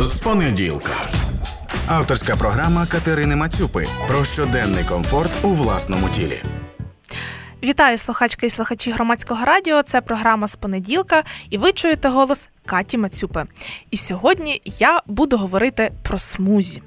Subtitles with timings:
[0.00, 0.92] з понеділка.
[1.86, 6.42] Авторська програма Катерини Мацюпи про щоденний комфорт у власному тілі.
[7.62, 9.82] Вітаю слухачки і слухачі громадського радіо.
[9.82, 13.44] Це програма з понеділка, і ви чуєте голос Каті Мацюпи.
[13.90, 16.82] І сьогодні я буду говорити про смузі.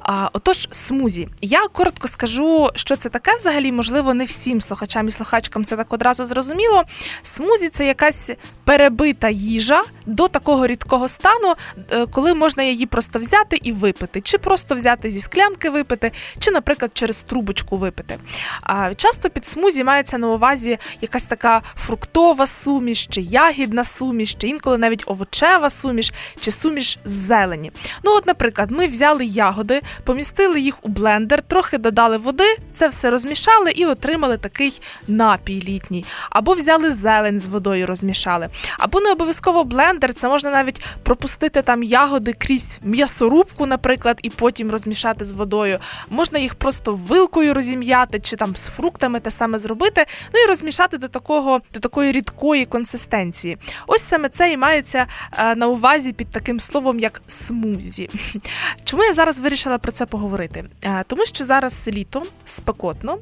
[0.00, 1.28] А, Отож, смузі.
[1.40, 5.92] Я коротко скажу, що це таке взагалі, можливо, не всім слухачам і слухачкам це так
[5.92, 6.84] одразу зрозуміло.
[7.22, 8.30] Смузі це якась
[8.64, 11.54] перебита їжа до такого рідкого стану,
[11.90, 16.50] е, коли можна її просто взяти і випити, чи просто взяти зі склянки випити, чи,
[16.50, 18.18] наприклад, через трубочку випити.
[18.62, 24.48] А часто під смузі мається на увазі якась така фруктова суміш, чи ягідна суміш, чи
[24.48, 27.72] інколи навіть овочева суміш, чи суміш з зелені.
[28.04, 33.10] Ну, от, наприклад, ми взяли ягоди, помістили їх у блендер, трохи додали води, це все
[33.10, 36.04] розмішали і отримали такий напій літній.
[36.30, 38.48] Або взяли зелень з водою, розмішали.
[38.78, 44.70] Або не обов'язково блендер, це можна навіть пропустити там ягоди крізь м'ясорубку, наприклад, і потім
[44.70, 45.78] розмішати з водою.
[46.10, 50.98] Можна їх просто вилкою розім'яти, чи там з фруктами те саме зробити, ну і розмішати
[50.98, 53.58] до такого, до такої рідкої консистенції.
[53.86, 55.06] Ось саме це і мається
[55.38, 58.10] е, на увазі під таким словом, як смузі.
[58.84, 60.64] Чому я зараз вирішила про це поговорити?
[60.82, 63.18] Е, тому що зараз літо спекотно,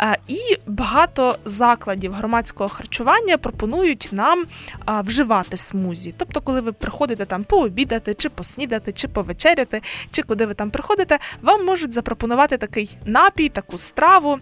[0.00, 4.44] е, і багато закладів громадського харчування пропонують нам
[4.88, 6.14] вживати смузі.
[6.16, 11.18] Тобто, коли ви приходите там пообідати, чи поснідати, чи повечеряти, чи куди ви там приходите,
[11.42, 14.38] вам можуть запропонувати такий напій, таку страву.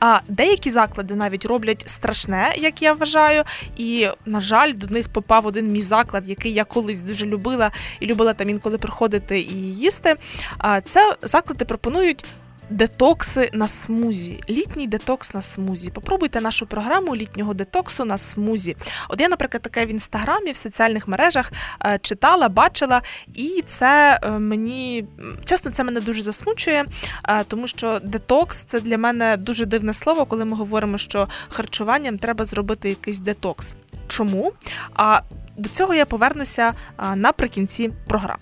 [0.00, 3.44] А деякі заклади навіть роблять страшне, як я вважаю.
[3.76, 7.70] І, на жаль, до них попав один мій заклад, який я колись дуже любила
[8.00, 10.14] і любила там інколи приходити і їсти.
[10.58, 12.24] А це заклади пропонують
[12.70, 14.40] детокси на смузі.
[14.48, 15.90] Літній детокс на смузі.
[15.90, 18.76] Попробуйте нашу програму літнього детоксу на смузі.
[19.08, 21.52] От я, наприклад, таке в інстаграмі, в соціальних мережах
[21.86, 23.02] е, читала, бачила,
[23.34, 25.04] і це е, мені
[25.44, 26.84] чесно, це мене дуже засмучує,
[27.28, 32.18] е, тому що детокс це для мене дуже дивне слово, коли ми говоримо, що харчуванням
[32.18, 33.72] треба зробити якийсь детокс.
[34.08, 34.52] Чому?
[34.94, 35.20] А
[35.56, 36.72] до цього я повернуся
[37.16, 38.40] наприкінці програми.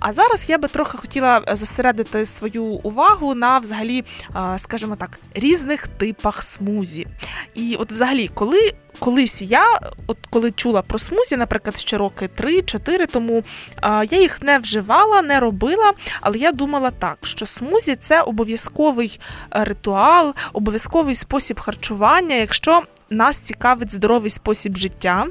[0.00, 4.04] А зараз я би трохи хотіла зосередити свою увагу на взагалі,
[4.58, 7.06] скажімо так, різних типах смузі.
[7.54, 8.72] І от, взагалі, коли.
[9.00, 13.44] Колись я, от коли чула про смузі, наприклад, ще роки 3-4 тому,
[14.10, 19.20] я їх не вживала, не робила, але я думала так, що смузі це обов'язковий
[19.56, 25.26] е, ритуал, обов'язковий спосіб харчування, якщо нас цікавить здоровий спосіб життя.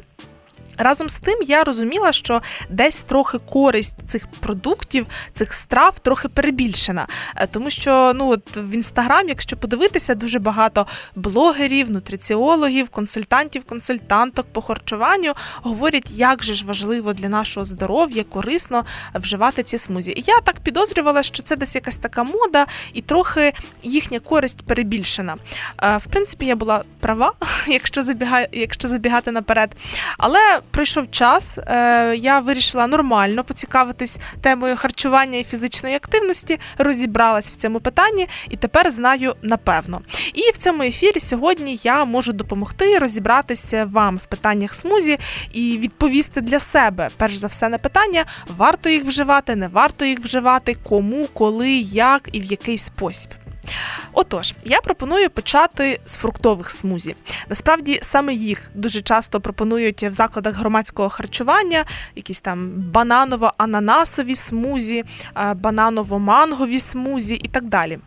[0.78, 7.08] Разом з тим я розуміла, що десь трохи користь цих продуктів, цих страв трохи перебільшена.
[7.36, 14.46] Е, тому що ну от в інстаграм, якщо подивитися, дуже багато блогерів, нутриціологів, консультантів, консультанток
[14.54, 20.12] по харчуванню говорять, як же ж важливо для нашого здоров'я, корисно вживати ці смузі.
[20.12, 25.36] І я так підозрювала, що це десь якась така мода, і трохи їхня користь перебільшена.
[25.84, 27.34] Е, в принципі, я була права,
[27.68, 29.76] якщо забігати, якщо забігати наперед.
[30.18, 37.56] Але пройшов час, е, я вирішила нормально поцікавитись темою харчування і фізичної активності, розібралась в
[37.56, 40.02] цьому питанні і тепер знаю напевно.
[40.34, 45.20] І в цьому ефірі сьогодні я можу допомогти розібратися вам в питаннях смузі
[45.52, 48.26] і відповісти для себе, перш за все, на питання:
[48.58, 53.32] варто їх вживати, не варто їх вживати, кому, коли, як і в який спосіб.
[54.14, 57.16] Отож, я пропоную почати з фруктових смузі.
[57.50, 61.86] Насправді саме їх дуже часто пропонують в закладах громадського харчування,
[62.16, 65.04] якісь там бананово-ананасові смузі,
[65.36, 68.00] бананово-мангові смузі і так далі.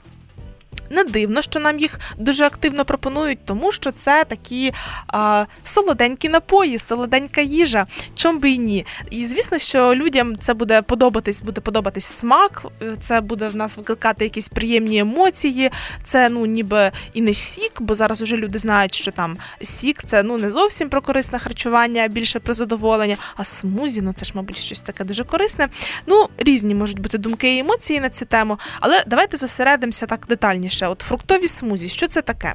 [0.90, 4.72] Не дивно, що нам їх дуже активно пропонують, тому що це такі
[5.06, 8.86] а, солоденькі напої, солоденька їжа, чом би і ні.
[9.10, 12.66] І звісно, що людям це буде подобатись, буде подобатись смак,
[13.00, 15.70] це буде в нас викликати якісь приємні емоції.
[16.04, 20.22] Це ну ніби і не сік, бо зараз уже люди знають, що там сік це
[20.22, 23.16] ну не зовсім про корисне харчування, а більше про задоволення.
[23.36, 25.68] А смузі, ну це ж, мабуть, щось таке дуже корисне.
[26.06, 30.79] Ну, різні можуть бути думки і емоції на цю тему, але давайте зосередимося так детальніше
[30.80, 31.88] ще от фруктові смузі.
[31.88, 32.54] Що це таке?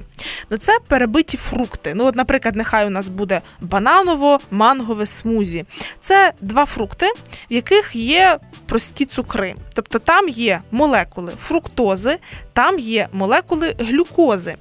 [0.50, 1.92] Ну це перебиті фрукти.
[1.94, 5.64] Ну, от, наприклад, нехай у нас буде бананово-мангове смузі.
[6.02, 7.06] Це два фрукти,
[7.50, 9.54] в яких є прості цукри.
[9.74, 12.18] Тобто там є молекули фруктози,
[12.52, 14.56] там є молекули глюкози.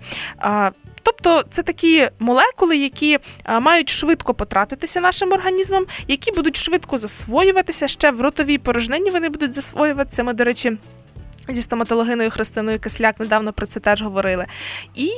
[1.03, 3.19] Тобто це такі молекули, які
[3.62, 9.09] мають швидко потратитися нашим організмом, які будуть швидко засвоюватися ще в ротовій порожнині.
[9.09, 10.23] Вони будуть засвоюватися.
[10.23, 10.77] Ми, до речі.
[11.47, 14.45] Зі стоматологиною Христиною Кисляк недавно про це теж говорили.
[14.95, 15.09] І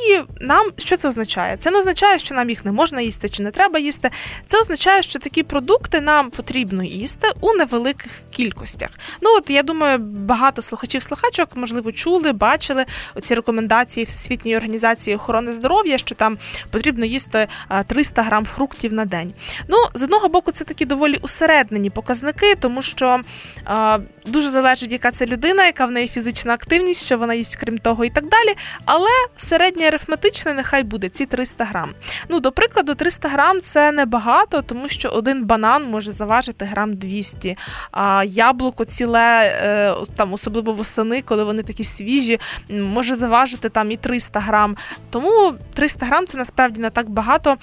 [0.41, 1.57] нам що це означає?
[1.57, 4.09] Це не означає, що нам їх не можна їсти чи не треба їсти.
[4.47, 8.89] Це означає, що такі продукти нам потрібно їсти у невеликих кількостях.
[9.21, 12.85] Ну от я думаю, багато слухачів-слухачок, можливо, чули, бачили
[13.15, 16.38] оці рекомендації Всесвітньої організації охорони здоров'я, що там
[16.71, 17.47] потрібно їсти
[17.88, 19.33] 300 грам фруктів на день.
[19.68, 23.19] Ну, з одного боку, це такі доволі усереднені показники, тому що
[23.65, 27.78] а, дуже залежить, яка це людина, яка в неї фізична активність, що вона їсть, крім
[27.78, 28.56] того, і так далі.
[28.86, 31.90] Але середнє арифметичне нехай буде ці 300 грам.
[32.30, 37.58] Ну, до прикладу, 300 грам це небагато, тому що один банан може заважити грам 200,
[37.92, 43.98] а яблуко ціле, е, там, особливо восени, коли вони такі свіжі, може заважити там і
[43.98, 44.78] 300 грам.
[45.10, 47.58] Тому 300 грам це насправді не так багато,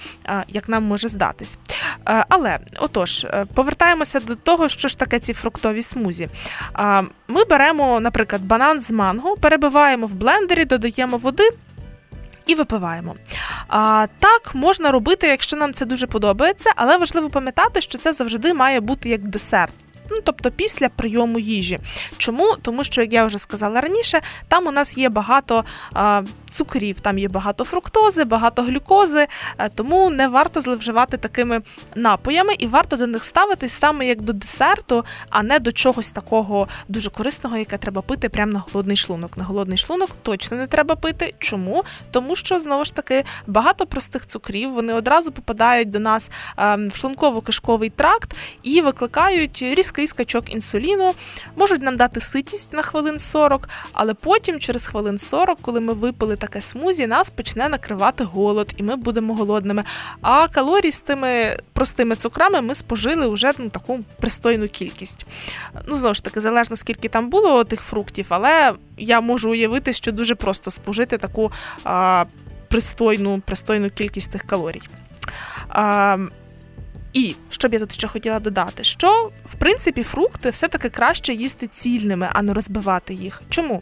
[0.47, 1.57] як нам може здатись.
[2.09, 6.29] Е, але отож, е, повертаємося до того, що ж таке ці фруктові смузі.
[7.27, 11.49] Ми беремо, наприклад, банан з манго, перебиваємо в блендері, додаємо води.
[12.45, 13.15] І випиваємо.
[13.67, 18.53] А, Так можна робити, якщо нам це дуже подобається, але важливо пам'ятати, що це завжди
[18.53, 19.73] має бути як десерт
[20.11, 21.79] ну тобто після прийому їжі.
[22.17, 22.55] Чому?
[22.61, 27.17] Тому що, як я вже сказала раніше, там у нас є багато а, цукрів, там
[27.17, 31.61] є багато фруктози, багато глюкози, а, тому не варто зловживати такими
[31.95, 36.67] напоями, і варто до них ставитись саме як до десерту, а не до чогось такого
[36.87, 39.37] дуже корисного, яке треба пити прямо на голодний шлунок.
[39.37, 41.33] На голодний шлунок точно не треба пити.
[41.39, 41.83] Чому?
[42.11, 46.79] Тому що знову ж таки багато простих цукрів вони одразу попадають до нас а, в
[46.79, 51.13] шлунково-кишковий тракт і викликають різкі різкий скачок інсуліну,
[51.55, 56.35] можуть нам дати ситість на хвилин 40, але потім, через хвилин 40, коли ми випили
[56.35, 59.83] таке смузі, нас почне накривати голод, і ми будемо голодними.
[60.21, 65.25] А калорій з тими простими цукрами ми спожили вже ну, таку пристойну кількість.
[65.87, 70.11] Ну, знову ж таки, залежно скільки там було тих фруктів, але я можу уявити, що
[70.11, 71.51] дуже просто спожити таку
[71.83, 72.25] а,
[72.67, 74.81] пристойну, пристойну кількість тих калорій.
[75.69, 76.17] А,
[77.15, 81.67] і що б я тут ще хотіла додати, що в принципі фрукти все-таки краще їсти
[81.67, 83.41] цільними, а не розбивати їх.
[83.49, 83.81] Чому?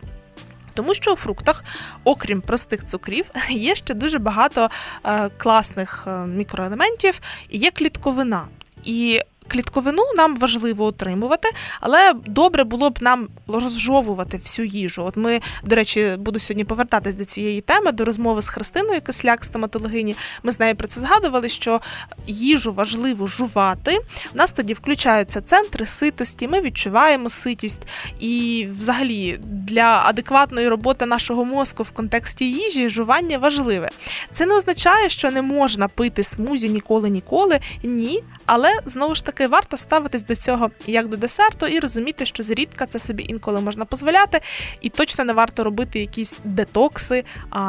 [0.74, 1.64] Тому що у фруктах,
[2.04, 4.70] окрім простих цукрів, є ще дуже багато
[5.06, 7.20] е, класних е, мікроелементів
[7.50, 8.46] і є клітковина.
[8.84, 9.22] І
[9.54, 11.50] клітковину нам важливо отримувати,
[11.82, 15.04] але добре було б нам розжовувати всю їжу.
[15.06, 19.44] От ми, до речі, буду сьогодні повертатись до цієї теми, до розмови з Христиною Кисляк,
[19.44, 20.16] стоматологині.
[20.44, 21.82] Ми з нею про це згадували, що
[22.28, 24.00] їжу важливо жувати.
[24.34, 27.82] У нас тоді включаються центри ситості, ми відчуваємо ситість.
[28.20, 33.90] І, взагалі, для адекватної роботи нашого мозку в контексті їжі жування важливе.
[34.32, 37.60] Це не означає, що не можна пити смузі ніколи-ніколи.
[37.84, 42.26] Ні, але знову ж таки таки варто ставитись до цього як до десерту і розуміти,
[42.26, 44.42] що зрідка це собі інколи можна дозволяти,
[44.82, 47.24] і точно не варто робити якісь детокси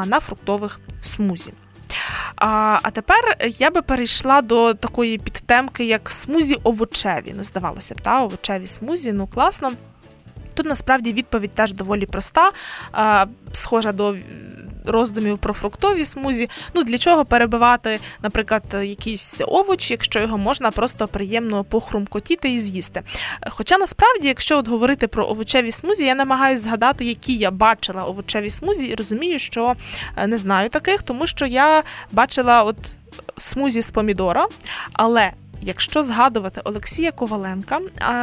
[0.05, 1.53] на фруктових смузі.
[2.35, 7.33] А а тепер я би перейшла до такої підтемки, як смузі овочеві.
[7.37, 9.71] Ну, здавалося б, та овочеві смузі, ну класно.
[10.53, 12.51] Тут насправді відповідь теж доволі проста,
[13.53, 14.15] схожа до
[14.87, 16.49] роздумів про фруктові смузі.
[16.73, 23.01] Ну для чого перебивати, наприклад, якийсь овоч, якщо його можна просто приємно похрумкотіти і з'їсти.
[23.49, 28.49] Хоча насправді, якщо от говорити про овочеві смузі, я намагаюся згадати, які я бачила овочеві
[28.49, 29.75] смузі, і розумію, що
[30.17, 32.77] е, не знаю таких, тому що я бачила от
[33.37, 34.47] смузі з помідора,
[34.93, 35.31] але
[35.61, 37.79] Якщо згадувати Олексія Коваленка,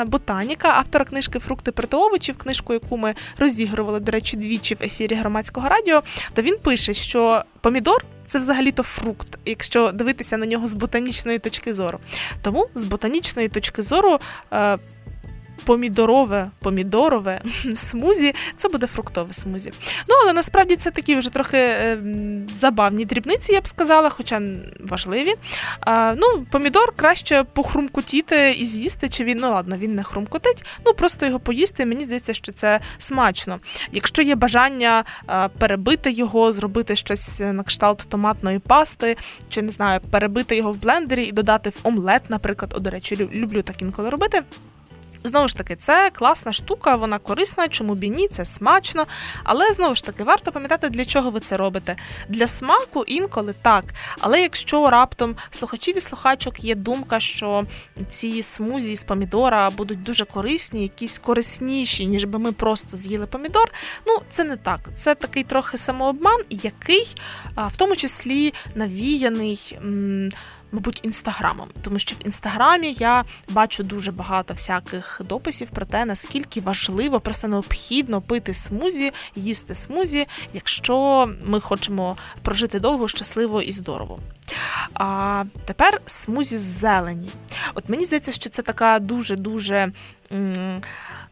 [0.07, 5.15] ботаніка, автора книжки Фрукти проти овочів, книжку, яку ми розігрували, до речі, двічі в ефірі
[5.15, 6.03] громадського радіо,
[6.35, 8.05] то він пише, що помідор.
[8.27, 11.99] Це взагалі-то фрукт, якщо дивитися на нього з ботанічної точки зору.
[12.43, 14.19] Тому з ботанічної точки зору
[14.53, 14.79] е,
[15.65, 17.41] помідорове, помідорове
[17.77, 19.73] смузі, це буде фруктове смузі.
[20.09, 21.99] Ну, але насправді це такі вже трохи е,
[22.61, 24.43] забавні дрібниці, я б сказала, хоча
[24.81, 25.35] важливі.
[26.17, 31.27] Ну, Помідор краще похрумкотіти і з'їсти, чи він, ну ладно, він не хрумкотить, ну просто
[31.27, 33.59] його поїсти, мені здається, що це смачно.
[33.93, 35.05] Якщо є бажання
[35.59, 39.17] перебити його, зробити щось на кшталт томатної пасти,
[39.49, 43.29] чи не знаю, перебити його в блендері і додати в омлет, наприклад, О, до речі,
[43.33, 44.43] люблю так інколи робити.
[45.25, 49.07] Знову ж таки, це класна штука, вона корисна, чому б і ні, це смачно.
[49.45, 51.97] Але знову ж таки, варто пам'ятати, для чого ви це робите.
[52.29, 53.85] Для смаку інколи так.
[54.21, 57.65] Але якщо раптом слухачів і слухачок є думка, що
[58.11, 63.73] ці смузі з помідора будуть дуже корисні, якісь корисніші, ніж би ми просто з'їли помідор,
[64.07, 64.81] ну це не так.
[64.97, 67.15] Це такий трохи самообман, який
[67.57, 69.79] в тому числі навіяний
[70.73, 76.61] мабуть, інстаграмом, тому що в інстаграмі я бачу дуже багато всяких дописів про те, наскільки
[76.61, 84.19] важливо, просто необхідно пити смузі, їсти смузі, якщо ми хочемо прожити довго, щасливо і здорово.
[84.95, 87.31] А тепер смузі з зелені.
[87.75, 89.93] От мені здається, що це така дуже дуже.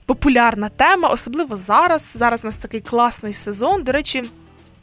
[0.06, 2.12] Популярна тема, особливо зараз.
[2.14, 3.82] Зараз у нас такий класний сезон.
[3.82, 4.24] До речі,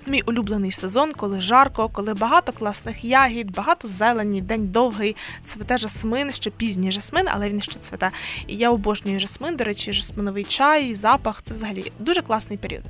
[0.09, 6.31] Мій улюблений сезон, коли жарко, коли багато класних ягід, багато зелені, день довгий, цвете жасмин,
[6.31, 8.11] ще пізній жасмин, але він ще цвете.
[8.47, 12.83] І я обожнюю жасмин, до речі, жасминовий чай, запах це взагалі дуже класний період.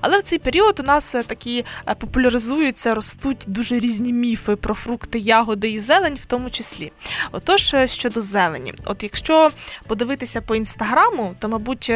[0.00, 4.74] Але в цей період у нас е, такі е, популяризуються, ростуть дуже різні міфи про
[4.74, 6.92] фрукти, ягоди і зелень, в тому числі.
[7.32, 9.50] Отож, е, щодо зелені, от якщо
[9.86, 11.92] подивитися по інстаграму, то, мабуть,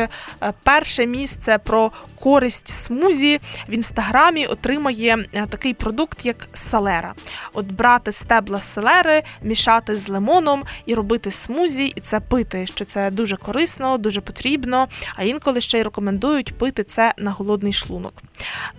[0.63, 5.19] перше місце про користь смузі в інстаграмі отримає
[5.49, 7.15] такий продукт, як салера.
[7.53, 13.11] От брати стебла селери, мішати з лимоном і робити смузі, і це пити, що це
[13.11, 14.89] дуже корисно, дуже потрібно.
[15.17, 18.13] А інколи ще й рекомендують пити це на голодний шлунок.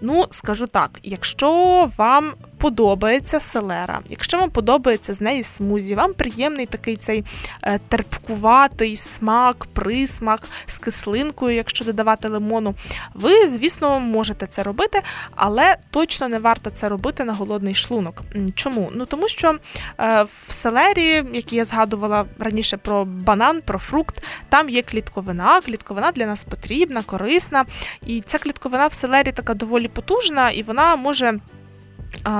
[0.01, 1.49] Ну, скажу так, якщо
[1.97, 7.23] вам подобається селера, якщо вам подобається з неї смузі, вам приємний такий цей
[7.63, 12.75] е, терпкуватий смак, присмак з кислинкою, якщо додавати лимону,
[13.13, 15.01] ви, звісно, можете це робити,
[15.35, 18.21] але точно не варто це робити на голодний шлунок.
[18.55, 18.89] Чому?
[18.95, 19.55] Ну тому що
[19.99, 25.61] е, в селері, які я згадувала раніше про банан, про фрукт, там є клітковина.
[25.61, 27.65] Клітковина для нас потрібна, корисна,
[28.05, 31.39] і ця клітковина в селері така доволі потужна, і вона може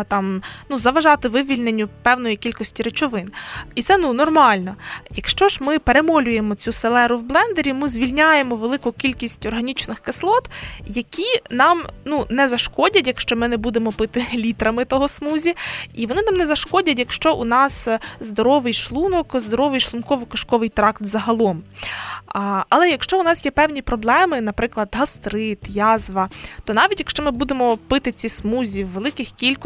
[0.08, 3.32] там ну, заважати вивільненню певної кількості речовин.
[3.76, 4.76] І це ну, нормально.
[5.12, 10.50] Якщо ж ми перемолюємо цю селеру в блендері, ми звільняємо велику кількість органічних кислот,
[10.88, 15.56] які нам ну, не зашкодять, якщо ми не будемо пити літрами того смузі,
[15.94, 17.88] і вони нам не зашкодять, якщо у нас
[18.20, 21.64] здоровий шлунок, здоровий шлунково-кишковий тракт загалом.
[22.28, 26.30] А, Але якщо у нас є певні проблеми, наприклад, гастрит, язва,
[26.64, 29.65] то навіть якщо ми будемо пити ці смузі в великих кількостях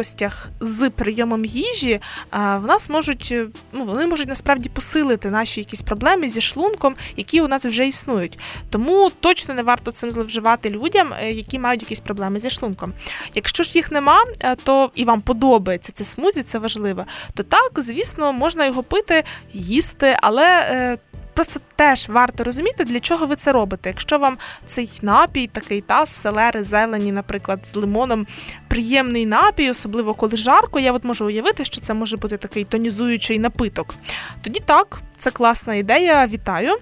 [0.59, 1.99] з прийомом їжі,
[2.31, 3.33] в нас можуть
[3.73, 8.39] ну, вони можуть насправді посилити наші якісь проблеми зі шлунком, які у нас вже існують.
[8.69, 12.93] Тому точно не варто цим зловживати людям, е, які мають якісь проблеми зі шлунком.
[13.35, 17.71] Якщо ж їх нема, е, то і вам подобається це смузі, це важливо, то так,
[17.77, 20.97] звісно, можна його пити, їсти, але е,
[21.39, 23.89] Просто теж варто розуміти, для чого ви це робите.
[23.89, 28.27] Якщо вам цей напій, такий таз, селери, зелені, наприклад, з лимоном,
[28.67, 33.39] приємний напій, особливо коли жарко, я от можу уявити, що це може бути такий тонізуючий
[33.39, 33.95] напиток.
[34.41, 36.27] Тоді так, це класна ідея.
[36.27, 36.77] Вітаю.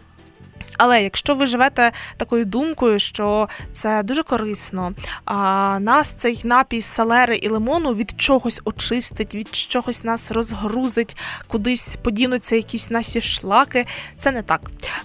[0.77, 4.93] Але якщо ви живете такою думкою, що це дуже корисно,
[5.25, 11.17] а нас цей напій салери і лимону від чогось очистить, від чогось нас розгрузить,
[11.47, 13.85] кудись подінуться якісь наші шлаки,
[14.19, 14.61] це не так.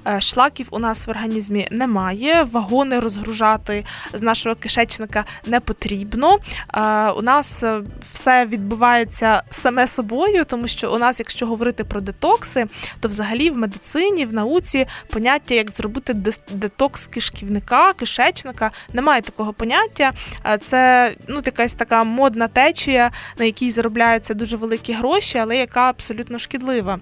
[0.09, 6.39] Е, шлаків у нас в організмі немає, вагони розгружати з нашого кишечника не потрібно.
[6.75, 7.81] Е, у нас е,
[8.13, 12.67] все відбувається саме собою, тому що у нас, якщо говорити про детокси,
[13.01, 16.15] то взагалі в медицині, в науці поняття як зробити
[16.51, 18.71] детокс кишківника, кишечника.
[18.93, 20.13] Немає такого поняття.
[20.65, 26.39] Це ну, якась така модна течія, на якій заробляються дуже великі гроші, але яка абсолютно
[26.39, 26.99] шкідлива.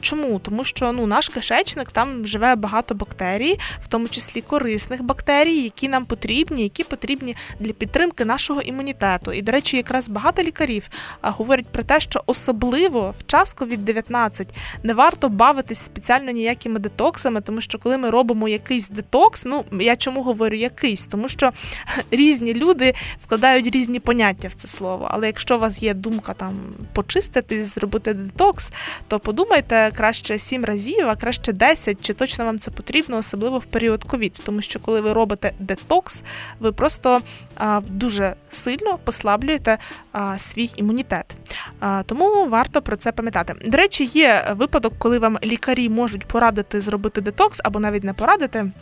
[0.00, 0.38] Чому?
[0.38, 5.88] Тому що ну, наш кишечник там живе багато бактерій, в тому числі корисних бактерій, які
[5.88, 9.32] нам потрібні, які потрібні для підтримки нашого імунітету.
[9.32, 10.88] І, до речі, якраз багато лікарів
[11.22, 14.46] говорять про те, що особливо в час COVID-19
[14.82, 19.96] не варто бавитись спеціально ніякими детоксами, тому що коли ми робимо якийсь детокс, ну я
[19.96, 21.52] чому говорю якийсь, тому що
[22.10, 22.94] різні люди
[23.24, 25.08] вкладають різні поняття в це слово.
[25.10, 26.54] Але якщо у вас є думка там
[26.92, 28.72] почистити, зробити детокс,
[29.08, 33.64] то подумайте краще сім разів, а краще 10, чи точно вам це потрібно, особливо в
[33.64, 34.42] період ковід.
[34.44, 36.22] Тому що коли ви робите детокс,
[36.60, 37.20] ви просто
[37.56, 39.78] а, дуже сильно послаблюєте
[40.12, 41.36] а, свій імунітет.
[41.80, 43.54] А, тому варто про це пам'ятати.
[43.66, 48.72] До речі, є випадок, коли вам лікарі можуть порадити зробити детокс або навіть не порадити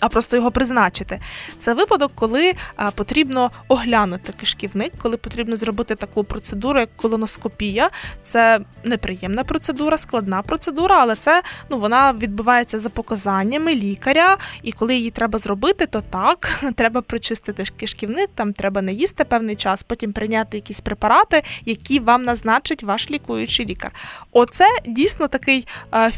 [0.00, 1.20] а просто його призначити.
[1.60, 2.54] Це випадок, коли
[2.94, 7.90] потрібно оглянути кишківник, коли потрібно зробити таку процедуру, як колоноскопія.
[8.24, 14.36] Це неприємна процедура, складна процедура, але це ну вона відбувається за показаннями лікаря.
[14.62, 19.56] І коли її треба зробити, то так треба прочистити кишківник, там треба не їсти певний
[19.56, 23.92] час, потім прийняти якісь препарати, які вам назначить ваш лікуючий лікар.
[24.32, 25.66] Оце дійсно такий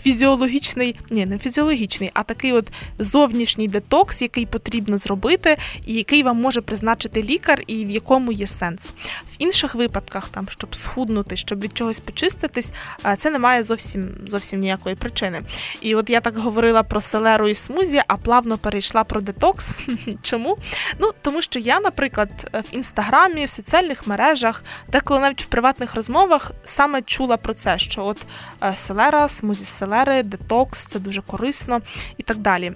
[0.02, 2.68] фізіологічний, ні, не фізіологічний, а такий от
[2.98, 5.56] зовнішній розгрузочний детокс, який потрібно зробити,
[5.86, 8.92] і який вам може призначити лікар, і в якому є сенс.
[9.32, 12.70] В інших випадках, там щоб схуднути, щоб від чогось почиститись,
[13.18, 15.42] це не має зовсім зовсім ніякої причини.
[15.80, 19.78] І от я так говорила про селеру і смузі, а плавно перейшла про детокс.
[20.22, 20.56] Чому?
[20.98, 26.52] Ну тому що я, наприклад, в інстаграмі, в соціальних мережах, деколи навіть в приватних розмовах
[26.64, 28.18] саме чула про це, що от
[28.62, 31.80] е, селера, смузі селери, детокс це дуже корисно
[32.16, 32.72] і так далі.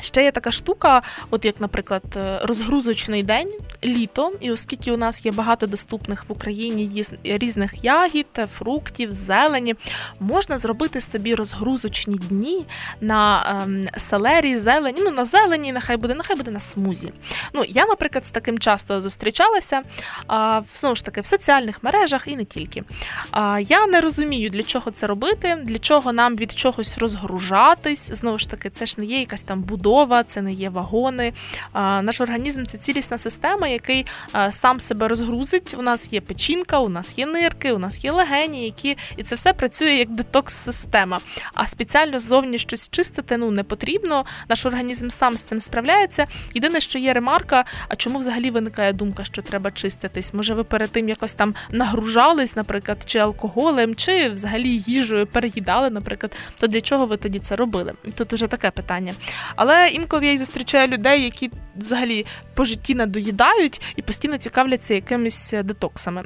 [0.00, 3.52] Ще є така штука, от як, наприклад, е, розгрузочний день,
[3.84, 8.26] літо, і оскільки у нас є багато доступних в Україні різних ягід,
[8.58, 9.74] фруктів, зелені,
[10.20, 12.64] можна зробити собі розгрузочні дні
[13.00, 17.12] на ем, селері, зелені, ну на зелені, нехай буде, нехай буде на смузі.
[17.54, 19.82] Ну, я, наприклад, з таким часто зустрічалася
[20.26, 22.82] а, знову ж таки в соціальних мережах і не тільки.
[23.30, 28.10] А, Я не розумію, для чого це робити, для чого нам від чогось розгружатись.
[28.12, 29.89] Знову ж таки, це ж не є якась там будова,
[30.26, 31.32] це не є вагони.
[31.74, 34.06] Наш організм це цілісна система який
[34.50, 35.74] сам себе розгрузить.
[35.78, 39.34] У нас є печінка, у нас є нирки, у нас є легені, які і це
[39.34, 41.20] все працює як детокс-система.
[41.54, 44.24] А спеціально ззовні щось чистити ну не потрібно.
[44.48, 46.26] Наш організм сам з цим справляється.
[46.54, 50.34] Єдине, що є ремарка, а чому взагалі виникає думка, що треба чиститись?
[50.34, 56.36] Може, ви перед тим якось там нагружались, наприклад, чи алкоголем, чи взагалі їжею переїдали, наприклад,
[56.60, 57.92] то для чого ви тоді це робили?
[58.14, 59.14] Тут уже таке питання.
[59.56, 65.54] Але інколи я й зустрічаю людей, які взагалі по житті надоїдають і постійно цікавляться якимись
[65.64, 66.24] детоксами.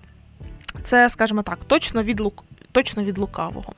[0.84, 2.44] Це, скажімо так, точно від лук
[2.74, 3.72] точно від лукавого.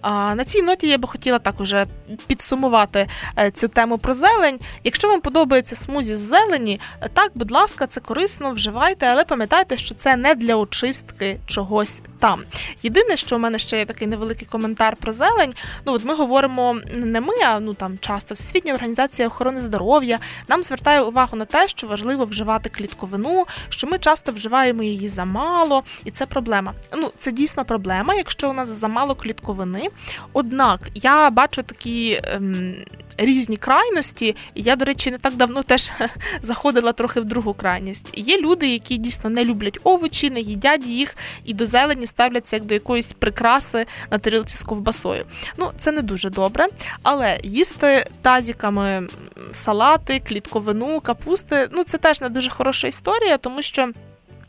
[0.00, 1.86] А на цій ноті я би хотіла так уже
[2.26, 3.08] підсумувати
[3.38, 4.58] е, цю тему про зелень.
[4.84, 9.76] Якщо вам подобається смузі з зелені, е, так, будь ласка, це корисно, вживайте, але пам'ятайте,
[9.76, 12.42] що це не для очистки чогось там.
[12.82, 15.54] Єдине, що у мене ще є такий невеликий коментар про зелень.
[15.86, 20.62] Ну от ми говоримо не ми, а ну там часто Всесвітня організація охорони здоров'я нам
[20.62, 26.10] звертає увагу на те, що важливо вживати клітковину, що ми часто вживаємо її замало, і
[26.10, 26.74] це проблема.
[26.96, 29.88] Ну це дійсно проблема якщо у нас замало клітковини.
[30.32, 32.74] Однак я бачу такі ем,
[33.18, 35.90] різні крайності, я, до речі, не так давно теж
[36.42, 38.10] заходила трохи в другу крайність.
[38.14, 42.64] Є люди, які дійсно не люблять овочі, не їдять їх і до зелені ставляться як
[42.64, 45.24] до якоїсь прикраси на тарілці з ковбасою.
[45.56, 46.66] Ну, це не дуже добре,
[47.02, 49.08] але їсти тазіками
[49.52, 53.92] салати, клітковину, капусти ну це теж не дуже хороша історія, тому що.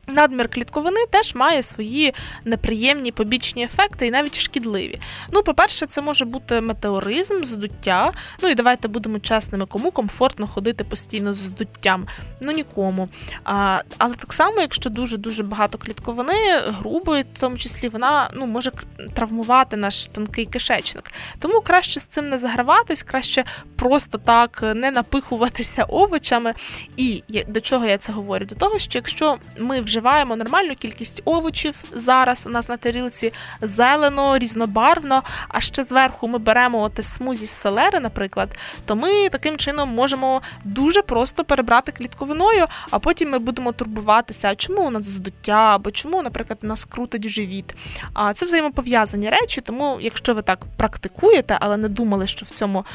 [0.08, 2.14] Надмір клітковини теж має свої
[2.46, 5.00] неприємні побічні ефекти і навіть шкідливі.
[5.32, 8.12] Ну, по-перше, це може бути метеоризм, здуття.
[8.42, 12.08] Ну і давайте будемо чесними, кому комфортно ходити постійно з здуттям.
[12.42, 13.10] Ну нікому.
[13.44, 18.72] А, Але так само, якщо дуже-дуже багато клітковини, грубої, в тому числі, вона ну, може
[19.14, 21.12] травмувати наш тонкий кишечник.
[21.40, 23.44] Тому краще з цим не заграватись, краще
[23.76, 26.54] просто так не напихуватися овочами.
[26.98, 28.46] І до чого я це говорю?
[28.46, 32.46] До того, що якщо ми вже вживаємо нормальну кількість овочів зараз.
[32.48, 35.24] У нас на тарілці зелено, різнобарвно.
[35.48, 40.42] А ще зверху ми беремо от смузі з селери, наприклад, то ми таким чином можемо
[40.64, 46.22] дуже просто перебрати клітковиною, а потім ми будемо турбуватися, чому у нас здуття, або чому,
[46.22, 47.76] наприклад, у нас крутить живіт.
[48.14, 52.86] А це взаємопов'язані речі, тому якщо ви так практикуєте, але не думали, що в цьому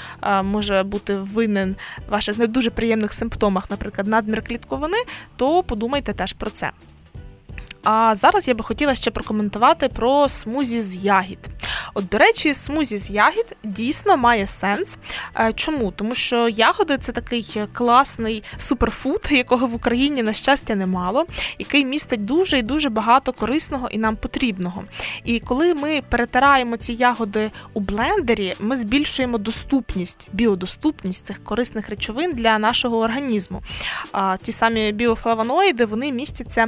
[0.43, 1.77] може бути винен
[2.09, 4.99] ваших не дуже приємних симптомах, наприклад, надмір клітковини,
[5.37, 6.71] то подумайте теж про це.
[7.91, 11.39] А зараз я би хотіла ще прокоментувати про смузі з ягід.
[11.99, 14.99] От, до речі, смузі з ягід дійсно має сенс.
[15.37, 15.91] Е, чому?
[15.91, 21.27] Тому що ягоди це такий класний суперфуд, якого в Україні, на щастя, немало,
[21.59, 24.85] який містить дуже і дуже багато корисного і нам потрібного.
[25.25, 32.33] І коли ми перетираємо ці ягоди у блендері, ми збільшуємо доступність, біодоступність цих корисних речовин
[32.33, 33.63] для нашого організму.
[34.43, 36.67] Ті самі біофлавоноїди вони містяться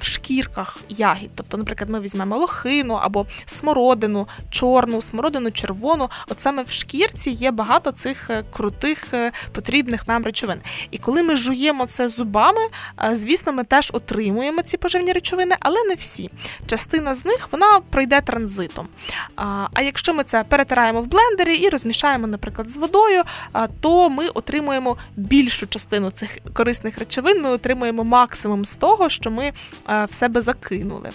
[0.00, 1.30] в шкірках ягід.
[1.34, 6.10] Тобто, наприклад, ми візьмемо лохину або смородину, чорну, смородину червону.
[6.28, 10.58] От саме в шкірці є багато цих е, крутих е, потрібних нам речовин.
[10.90, 12.60] І коли ми жуємо це зубами,
[13.04, 16.30] е, звісно, ми теж отримуємо ці поживні речовини, але не всі.
[16.66, 18.88] Частина з них вона пройде транзитом.
[19.74, 23.22] А якщо ми це перетираємо в блендері і розмішаємо, наприклад, з водою,
[23.80, 27.42] то ми отримуємо більшу частину цих корисних речовин.
[27.42, 29.52] Ми отримуємо максимум з того, що ми
[29.86, 31.10] в себе закинули.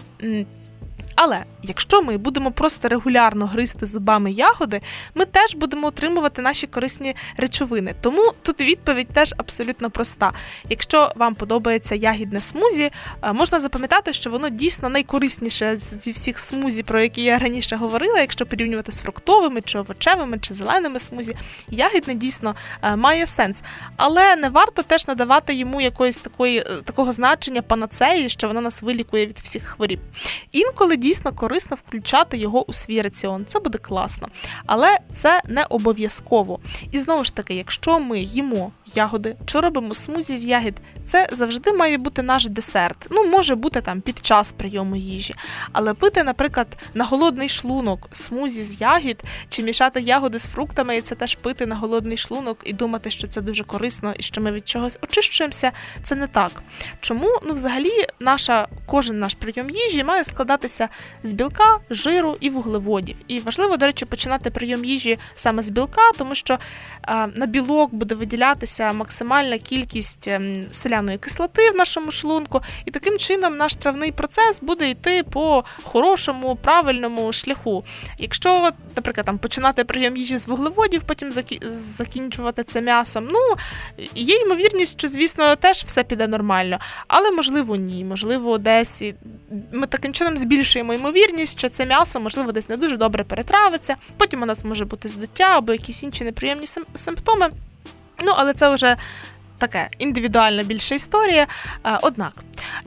[1.16, 4.82] Але якщо ми будемо просто регулярно гризти зубами ягоди,
[5.16, 7.94] ми теж будемо отримувати наші корисні речовини.
[8.02, 10.32] Тому тут відповідь теж абсолютно проста.
[10.70, 12.92] Якщо вам подобається ягідне смузі,
[13.24, 18.20] е, можна запам'ятати, що воно дійсно найкорисніше зі всіх смузі, про які я раніше говорила,
[18.20, 21.36] якщо порівнювати з фруктовими чи овочевими чи зеленими смузі,
[21.70, 23.62] ягідне дійсно е, має сенс.
[23.98, 28.82] Але не варто теж надавати йому якоїсь такої е, такого значення панацеї, що воно нас
[28.82, 30.00] вилікує від всіх хворіб.
[30.52, 33.46] Інколи дійсно корисно включати його у свій раціон.
[33.46, 34.28] Це буде класно.
[34.66, 36.60] Але це не обов'язково.
[36.92, 41.74] І знову ж таки, якщо ми їмо ягоди чи робимо смузі з ягід, це завжди
[41.74, 43.08] має бути наш десерт.
[43.10, 45.36] Ну, може бути там під час прийому їжі.
[45.72, 51.02] Але пити, наприклад, на голодний шлунок смузі з ягід чи мішати ягоди з фруктами, і
[51.02, 54.52] це теж пити на голодний шлунок і думати, що це дуже корисно і що ми
[54.52, 55.72] від чогось очищуємося,
[56.04, 56.64] це не так.
[57.00, 57.40] Чому?
[57.46, 60.90] Ну, взагалі, наша кожен наш прийом їжі має складатися
[61.24, 63.16] з білка, жиру і вуглеводів.
[63.28, 66.58] І важливо, до речі, починати прийом їжі саме з білка, тому що
[67.02, 73.18] а, на білок буде виділятися максимальна кількість ем, соляної кислоти в нашому шлунку, і таким
[73.18, 77.84] чином наш травний процес буде йти по хорошому, правильному шляху.
[78.18, 81.32] Якщо, наприклад, там починати прийом їжі з вуглеводів, потім
[81.98, 83.40] закінчувати це м'ясом, ну
[84.16, 88.06] є ймовірність, що, звісно, теж все піде нормально, але можливо ні.
[88.06, 89.02] Можливо, десь
[89.72, 93.96] ми таким чином збільшуємо ймовірність, що це м'ясо, можливо, десь не дуже добре перетравиться.
[94.18, 97.50] Потім у нас може бути здуття або якісь інші неприємні симптоми.
[98.24, 98.98] Ну, але це вже
[99.58, 101.48] таке індивідуальна більша історія.
[102.02, 102.34] Однак,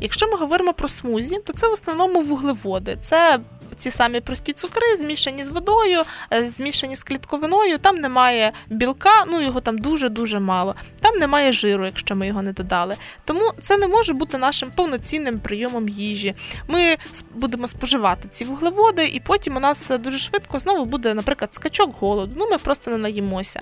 [0.01, 2.99] якщо ми говоримо про смузі, то це в основному вуглеводи.
[3.03, 3.39] Це
[3.79, 7.79] ці самі прості цукри, змішані з водою, е, змішані з клітковиною.
[7.79, 10.75] Там немає білка, ну його там дуже-дуже мало.
[11.01, 12.97] Там немає жиру, якщо ми його не додали.
[13.25, 16.35] Тому це не може бути нашим повноцінним прийомом їжі.
[16.69, 16.97] Ми
[17.35, 22.33] будемо споживати ці вуглеводи, і потім у нас дуже швидко знову буде, наприклад, скачок голоду.
[22.37, 23.61] Ну ми просто не наїмося.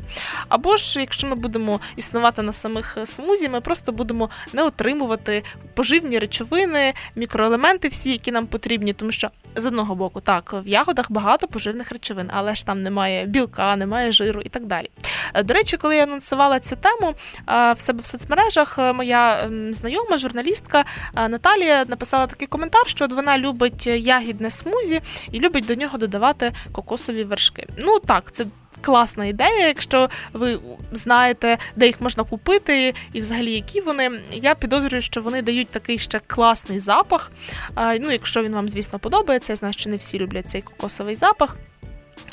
[0.49, 5.43] Або ж, якщо ми будемо існувати на самих смузі, ми просто будемо не отримувати
[5.75, 11.11] поживні речовини, мікроелементи, всі, які нам потрібні, тому що з одного боку, так, в ягодах
[11.11, 14.91] багато поживних речовин, але ж там немає білка, немає жиру і так далі.
[15.35, 17.15] Е, до речі, коли я анонсувала цю тему
[17.49, 20.85] е, в себе в соцмережах, е, моя знайома журналістка
[21.15, 25.01] Наталія написала такий коментар, що от вона любить ягідне смузі
[25.33, 27.67] і любить до нього додавати кокосові вершки.
[27.79, 28.45] Ну так, це
[28.83, 30.59] класна ідея, якщо ви
[30.93, 34.11] знаєте, де їх можна купити, і взагалі які вони.
[34.33, 37.33] Я підозрюю, що вони дають такий ще класний запах.
[37.77, 41.57] Ну, якщо він вам, звісно, подобається, я знаю, що не всі люблять цей кокосовий запах.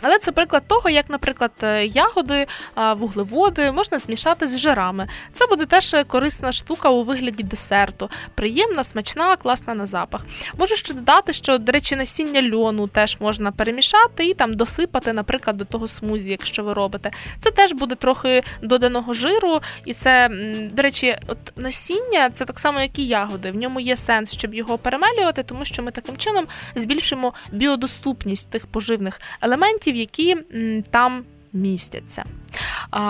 [0.01, 2.47] Але це приклад того, як, наприклад, е, ягоди,
[2.95, 5.07] вуглеводи можна змішати з жирами.
[5.33, 8.09] Це буде теж корисна штука у вигляді десерту.
[8.35, 10.25] Приємна, смачна, класна на запах.
[10.57, 15.57] Можу ще додати, що, до речі, насіння льону теж можна перемішати і там досипати, наприклад,
[15.57, 17.11] до того смузі, якщо ви робите.
[17.39, 20.29] Це теж буде трохи доданого жиру, і це,
[20.71, 23.51] до речі, от насіння це так само, як і ягоди.
[23.51, 28.67] В ньому є сенс, щоб його перемелювати, тому що ми таким чином збільшимо біодоступність тих
[28.67, 30.37] поживних елементів продуктів, які
[30.91, 32.23] там містяться.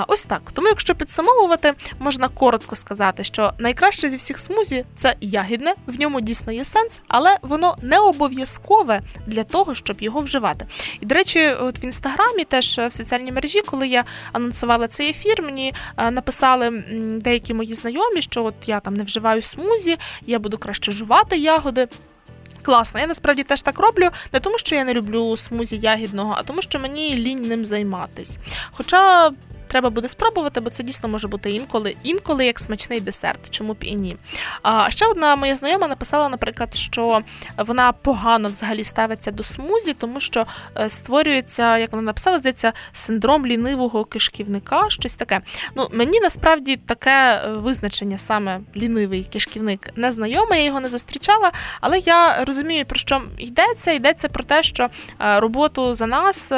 [0.08, 0.42] Ось так.
[0.54, 6.22] Тому, якщо підсумовувати, можна коротко сказати, що найкраще зі всіх смузі це ягідне, в ньому
[6.22, 10.66] дійсно є сенс, але воно не обов'язкове для того, щоб його вживати.
[11.00, 15.42] І, до речі, от в інстаграмі, теж в соціальній мережі, коли я анонсувала цей ефір,
[15.44, 15.74] мені
[16.12, 16.84] написали
[17.22, 21.88] деякі мої знайомі, що от я там не вживаю смузі, я буду краще жувати ягоди
[22.60, 23.00] класно.
[23.00, 26.62] Я насправді теж так роблю, не тому, що я не люблю смузі ягідного, а тому,
[26.62, 28.38] що мені лінь ним займатись.
[28.72, 29.32] Хоча
[29.70, 33.78] треба буде спробувати, бо це дійсно може бути інколи, інколи як смачний десерт, чому б
[33.82, 34.18] і ні.
[34.64, 37.22] А ще одна моя знайома написала, наприклад, що
[37.58, 40.46] вона погано взагалі ставиться до смузі, тому що
[40.78, 45.42] е, створюється, як вона написала, здається, синдром лінивого кишківника, щось таке.
[45.76, 51.52] Ну, мені насправді таке е, визначення саме лінивий кишківник не знайоме, я його не зустрічала,
[51.82, 53.92] але я розумію, про що йдеться.
[53.92, 54.90] Йдеться про те, що
[55.22, 56.52] е, роботу за нас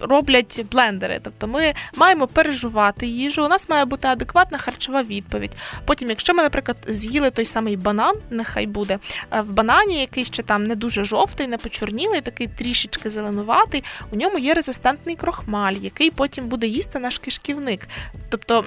[0.00, 1.20] роблять блендери.
[1.22, 5.50] Тобто ми маємо пережувати їжу, у нас має бути адекватна харчова відповідь.
[5.84, 8.98] Потім, якщо ми, наприклад, з'їли той самий банан, нехай буде
[9.32, 14.16] е, в банані, який ще там не дуже жовтий, не почорнілий, такий трішечки зеленуватий, у
[14.16, 17.88] ньому є резистентний крохмаль, який потім буде їсти наш кишківник.
[18.28, 18.64] Тобто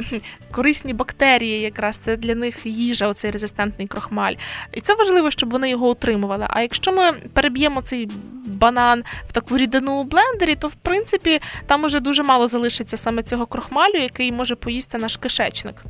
[0.51, 4.33] корисні бактерії, якраз це для них їжа, оцей резистентний крохмаль.
[4.73, 6.45] І це важливо, щоб вони його отримували.
[6.49, 8.09] А якщо ми переб'ємо цей
[8.45, 13.23] банан в таку рідину у блендері, то в принципі там уже дуже мало залишиться саме
[13.23, 13.62] цього крохмалю,
[13.99, 15.83] який може поїсти наш кишечник.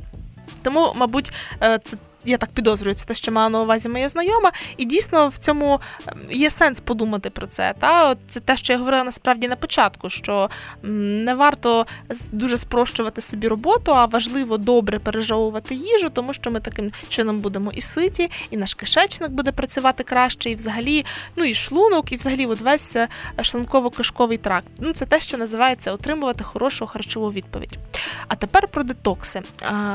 [0.62, 1.32] Тому, мабуть,
[1.62, 5.28] е, це я так підозрюю, це те, що мала на увазі моя знайома, і дійсно
[5.28, 7.74] в цьому ем, є сенс подумати про це.
[7.78, 10.50] Та От це те, що я говорила насправді на початку, що
[10.82, 11.86] не варто
[12.32, 17.72] дуже спрощувати собі роботу, а важливо добре пережовувати їжу, тому що ми таким чином будемо
[17.72, 21.04] і ситі, і наш кишечник буде працювати краще, і взагалі,
[21.36, 23.08] ну і шлунок, і взагалі от весь е,
[23.38, 24.66] шлунково-кишковий тракт.
[24.78, 27.78] Ну це те, що називається отримувати хорошу харчову відповідь.
[28.28, 29.42] А тепер про детокси.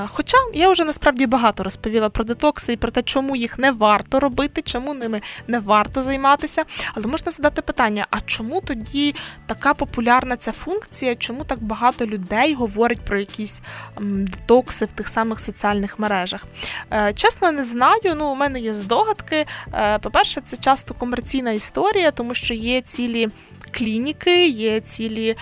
[0.08, 4.20] Хоча я вже насправді багато розповіла про детокси і про те, чому їх не варто
[4.20, 6.64] робити, чому ними не варто займатися.
[6.96, 11.16] Але можна задати питання: а чому тоді така популярна ця функція?
[11.16, 13.62] Чому так багато людей говорить про якісь
[14.02, 16.46] детокси в тих самих соціальних мережах?
[16.92, 18.16] Е, чесно, не знаю.
[18.18, 19.46] Ну, у мене є здогадки.
[19.74, 23.28] Е, по-перше, це часто комерційна історія, тому що є цілі
[23.70, 25.36] клініки, є цілі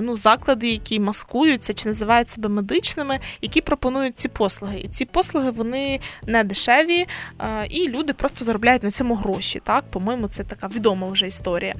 [0.00, 4.80] ну, заклади, які маскуються чи називають себе медичними, які пропонують ці послуги.
[4.80, 7.06] І ці послуги вони не дешеві,
[7.70, 9.60] і люди просто заробляють на цьому гроші.
[9.64, 11.74] Так, по-моєму, це така відома вже історія.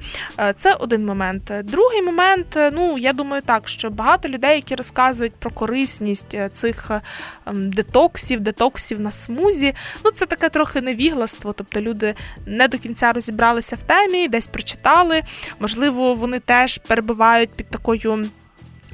[0.57, 1.51] Це один момент.
[1.63, 6.91] Другий момент, ну я думаю, так що багато людей, які розказують про корисність е, цих
[7.45, 9.73] ем, детоксів, детоксів на смузі,
[10.05, 11.53] ну це таке трохи невігластво.
[11.53, 15.21] Тобто люди не до кінця розібралися в темі, десь прочитали,
[15.59, 18.25] можливо можливо, вони теж перебувають під такою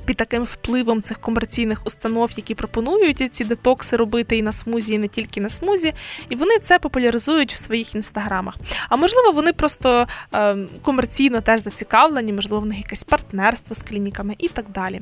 [0.05, 4.97] під таким впливом цих комерційних установ, які пропонують ці детокси робити і на смузі, і
[4.97, 5.93] не тільки на смузі,
[6.29, 8.55] і вони це популяризують в своїх інстаграмах.
[8.89, 14.35] А можливо, вони просто е, комерційно теж зацікавлені, можливо, в них якесь партнерство з клініками
[14.37, 15.01] і так далі.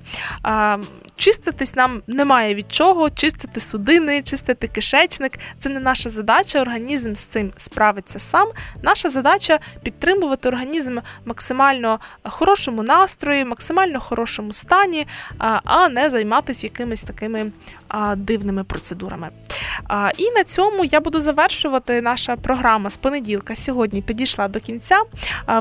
[1.15, 6.61] Чиститись нам немає від чого, чистити судини, чистити кишечник це не наша задача.
[6.61, 8.47] Організм з цим справиться сам.
[8.81, 15.07] Наша задача підтримувати організм максимально хорошому настрої, максимально хорошому стані стані,
[15.65, 17.51] а не займатися якимись такими
[18.15, 19.29] дивними процедурами.
[20.17, 22.01] І на цьому я буду завершувати.
[22.01, 25.01] Наша програма з понеділка сьогодні підійшла до кінця.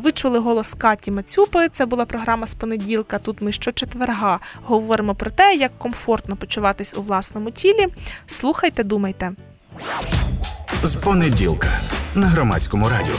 [0.03, 1.69] Ви чули голос Каті Мацюпи.
[1.69, 3.19] Це була програма з понеділка.
[3.19, 7.87] Тут ми щочетверга говоримо про те, як комфортно почуватись у власному тілі.
[8.27, 9.33] Слухайте, думайте.
[10.83, 11.69] З понеділка
[12.15, 13.15] на громадському радіо.